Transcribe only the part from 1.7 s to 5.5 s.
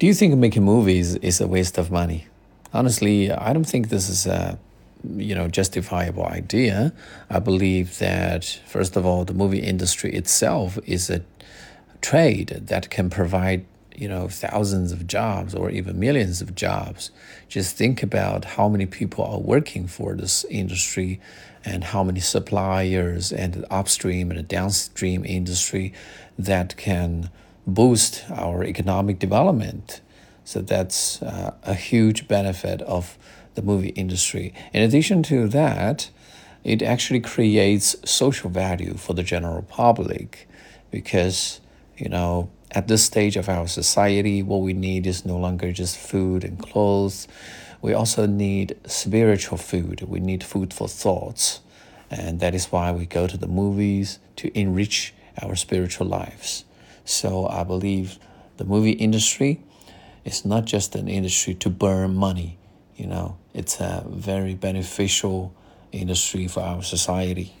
of money? Honestly, I don't think this is a you know